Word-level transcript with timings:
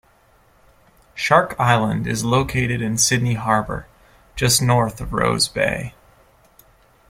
Shark 1.13 1.55
Island 1.59 2.07
is 2.07 2.25
located 2.25 2.81
in 2.81 2.97
Sydney 2.97 3.35
Harbour, 3.35 3.85
just 4.35 4.59
north 4.59 4.99
of 4.99 5.13
Rose 5.13 5.47
Bay. 5.47 5.93